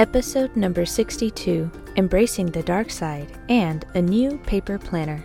[0.00, 5.22] Episode number 62 Embracing the Dark Side and a New Paper Planner.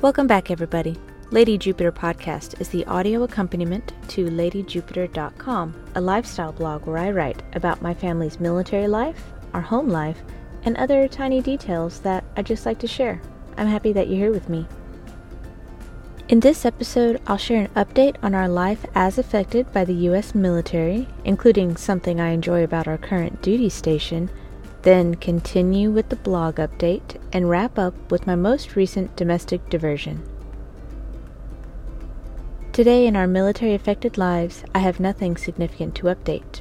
[0.00, 0.96] Welcome back, everybody.
[1.30, 7.42] Lady Jupiter Podcast is the audio accompaniment to LadyJupiter.com, a lifestyle blog where I write
[7.52, 9.22] about my family's military life,
[9.52, 10.22] our home life,
[10.62, 13.20] and other tiny details that I just like to share.
[13.58, 14.66] I'm happy that you're here with me.
[16.28, 20.34] In this episode, I'll share an update on our life as affected by the U.S.
[20.34, 24.28] military, including something I enjoy about our current duty station,
[24.82, 30.20] then continue with the blog update, and wrap up with my most recent domestic diversion.
[32.72, 36.60] Today, in our military affected lives, I have nothing significant to update.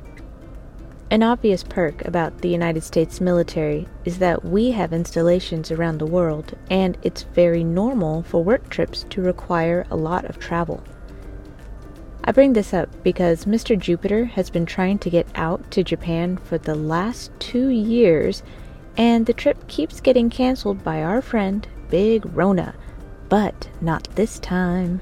[1.11, 6.05] An obvious perk about the United States military is that we have installations around the
[6.05, 10.83] world, and it's very normal for work trips to require a lot of travel.
[12.23, 13.77] I bring this up because Mr.
[13.77, 18.41] Jupiter has been trying to get out to Japan for the last two years,
[18.97, 22.73] and the trip keeps getting canceled by our friend, Big Rona.
[23.29, 25.01] But not this time.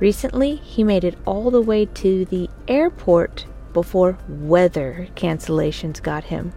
[0.00, 6.52] Recently, he made it all the way to the airport before weather cancellations got him.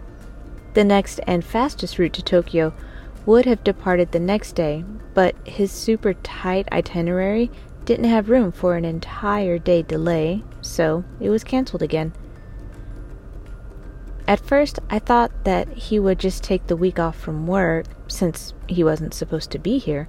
[0.74, 2.72] The next and fastest route to Tokyo
[3.26, 7.50] would have departed the next day, but his super tight itinerary
[7.84, 12.12] didn't have room for an entire day delay, so it was canceled again.
[14.26, 18.54] At first, I thought that he would just take the week off from work, since
[18.68, 20.08] he wasn't supposed to be here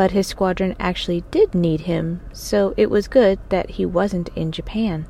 [0.00, 4.50] but his squadron actually did need him, so it was good that he wasn't in
[4.50, 5.06] Japan.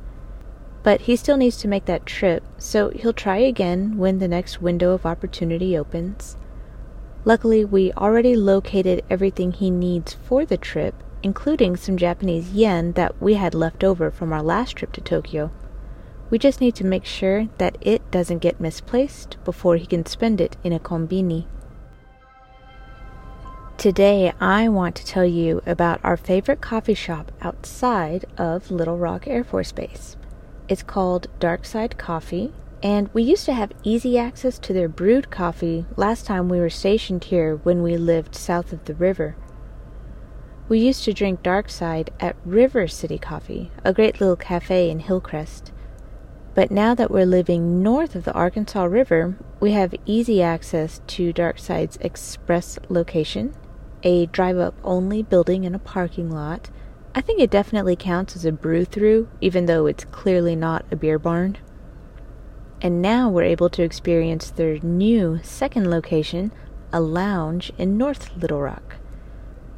[0.83, 4.63] But he still needs to make that trip, so he'll try again when the next
[4.63, 6.37] window of opportunity opens.
[7.25, 13.21] Luckily, we already located everything he needs for the trip, including some Japanese yen that
[13.21, 15.51] we had left over from our last trip to Tokyo.
[16.31, 20.41] We just need to make sure that it doesn't get misplaced before he can spend
[20.41, 21.45] it in a kombini.
[23.77, 29.27] Today, I want to tell you about our favorite coffee shop outside of Little Rock
[29.27, 30.17] Air Force Base.
[30.71, 35.85] It's called Darkside Coffee, and we used to have easy access to their brewed coffee
[35.97, 39.35] last time we were stationed here when we lived south of the river.
[40.69, 45.73] We used to drink Darkside at River City Coffee, a great little cafe in Hillcrest.
[46.55, 51.33] But now that we're living north of the Arkansas River, we have easy access to
[51.33, 53.57] Darkside's express location
[54.05, 56.71] a drive up only building in a parking lot.
[57.13, 60.97] I think it definitely counts as a brew through, even though it's clearly not a
[60.97, 61.59] beer barn.
[62.81, 66.53] And now we're able to experience their new second location,
[66.93, 68.97] a lounge in North Little Rock.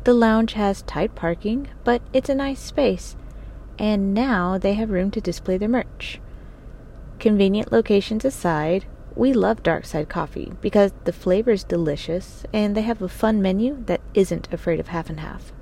[0.05, 3.17] The lounge has tight parking, but it's a nice space,
[3.79, 6.21] and now they have room to display their merch.
[7.19, 13.01] Convenient locations aside, we love Darkside Coffee because the flavor is delicious and they have
[13.01, 15.53] a fun menu that isn't afraid of half and half.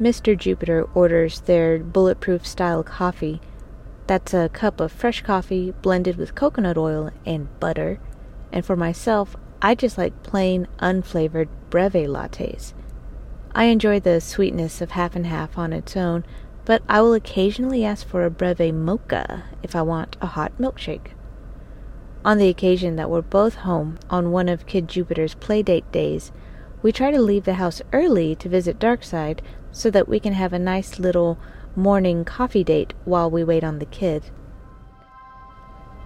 [0.00, 0.36] Mr.
[0.36, 3.40] Jupiter orders their bulletproof style coffee.
[4.06, 8.00] That's a cup of fresh coffee blended with coconut oil and butter.
[8.50, 12.72] And for myself, I just like plain, unflavored breve lattes.
[13.54, 16.24] I enjoy the sweetness of half and half on its own,
[16.64, 21.12] but I will occasionally ask for a breve mocha if I want a hot milkshake.
[22.24, 26.32] On the occasion that we're both home on one of Kid Jupiter's playdate days,
[26.80, 29.40] we try to leave the house early to visit Darkside
[29.72, 31.38] so that we can have a nice little
[31.74, 34.30] morning coffee date while we wait on the kid.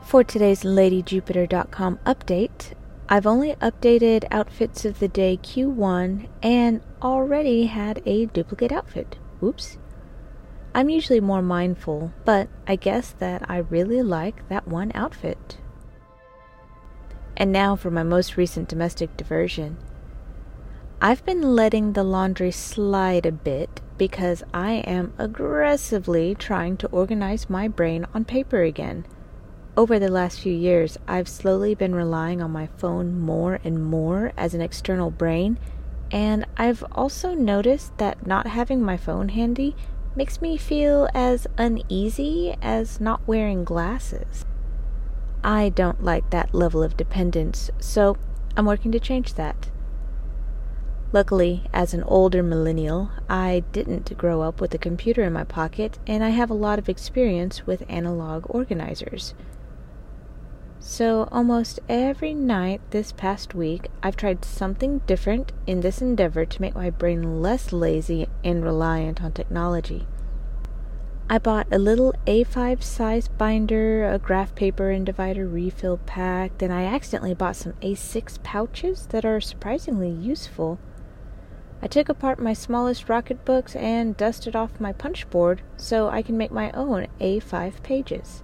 [0.03, 2.73] For today's LadyJupiter.com update,
[3.09, 9.19] I've only updated outfits of the day Q1 and already had a duplicate outfit.
[9.43, 9.79] Oops.
[10.75, 15.59] I'm usually more mindful, but I guess that I really like that one outfit.
[17.37, 19.77] And now for my most recent domestic diversion.
[20.99, 27.51] I've been letting the laundry slide a bit because I am aggressively trying to organize
[27.51, 29.05] my brain on paper again.
[29.77, 34.33] Over the last few years, I've slowly been relying on my phone more and more
[34.39, 35.59] as an external brain,
[36.11, 39.77] and I've also noticed that not having my phone handy
[40.15, 44.47] makes me feel as uneasy as not wearing glasses.
[45.45, 48.17] I don't like that level of dependence, so
[48.57, 49.69] I'm working to change that.
[51.13, 55.99] Luckily, as an older millennial, I didn't grow up with a computer in my pocket,
[56.07, 59.33] and I have a lot of experience with analog organizers.
[60.81, 66.61] So, almost every night this past week, I've tried something different in this endeavor to
[66.61, 70.07] make my brain less lazy and reliant on technology.
[71.29, 76.71] I bought a little A5 size binder, a graph paper and divider refill pack, then
[76.71, 80.79] I accidentally bought some A6 pouches that are surprisingly useful.
[81.83, 86.37] I took apart my smallest Rocketbooks and dusted off my punch board so I can
[86.37, 88.43] make my own A5 pages.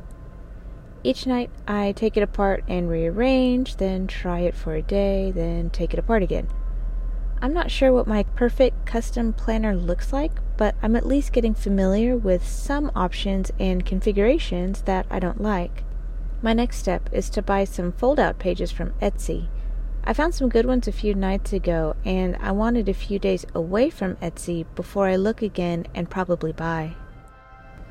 [1.03, 5.71] Each night I take it apart and rearrange, then try it for a day, then
[5.71, 6.47] take it apart again.
[7.41, 11.55] I'm not sure what my perfect custom planner looks like, but I'm at least getting
[11.55, 15.83] familiar with some options and configurations that I don't like.
[16.41, 19.49] My next step is to buy some fold out pages from Etsy.
[20.05, 23.47] I found some good ones a few nights ago, and I wanted a few days
[23.55, 26.97] away from Etsy before I look again and probably buy.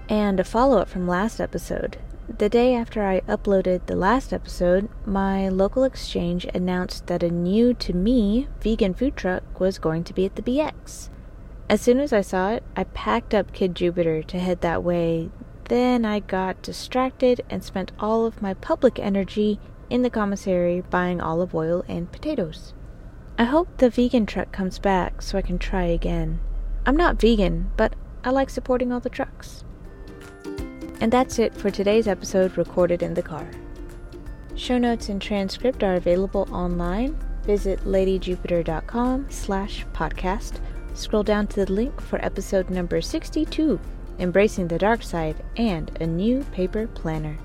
[0.10, 1.98] And a follow up from last episode.
[2.38, 7.74] The day after I uploaded the last episode, my local exchange announced that a new
[7.76, 11.10] to me vegan food truck was going to be at the BX.
[11.70, 15.30] As soon as I saw it, I packed up Kid Jupiter to head that way.
[15.66, 19.58] Then I got distracted and spent all of my public energy
[19.92, 22.74] in the commissary buying olive oil and potatoes.
[23.38, 26.40] I hope the vegan truck comes back so I can try again.
[26.86, 27.94] I'm not vegan, but
[28.24, 29.66] I like supporting all the trucks.
[31.02, 33.50] And that's it for today's episode recorded in the car.
[34.56, 37.18] Show notes and transcript are available online.
[37.44, 40.62] Visit ladyjupiter.com slash podcast.
[40.94, 43.80] Scroll down to the link for episode number 62,
[44.20, 47.38] Embracing the Dark Side, and a new paper planner.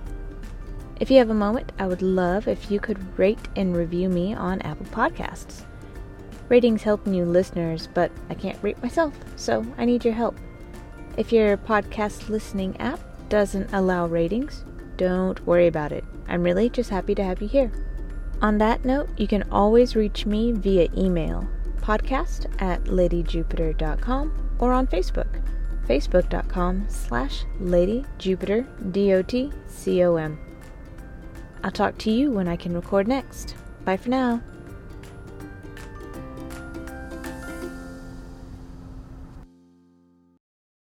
[0.98, 4.34] If you have a moment, I would love if you could rate and review me
[4.34, 5.64] on Apple Podcasts.
[6.48, 10.38] Ratings help new listeners, but I can't rate myself, so I need your help.
[11.16, 14.64] If your podcast listening app doesn't allow ratings,
[14.96, 16.04] don't worry about it.
[16.28, 17.72] I'm really just happy to have you here.
[18.40, 21.46] On that note, you can always reach me via email
[21.80, 25.42] podcast at ladyjupiter.com or on Facebook
[25.86, 30.38] facebook.com slash ladyjupiter, D-O-T-C-O-M.
[31.66, 33.56] I'll talk to you when I can record next.
[33.84, 34.40] Bye for now.